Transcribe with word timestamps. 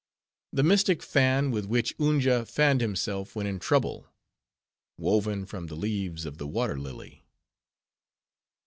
The 0.51 0.63
mystic 0.63 1.03
Fan 1.03 1.51
with 1.51 1.67
which 1.67 1.95
Unja 1.99 2.47
fanned 2.47 2.81
himself 2.81 3.35
when 3.35 3.45
in 3.45 3.59
trouble. 3.59 4.07
(Woven 4.97 5.45
from 5.45 5.67
the 5.67 5.75
leaves 5.75 6.25
of 6.25 6.39
the 6.39 6.47
Water 6.47 6.79
Lily). 6.79 7.23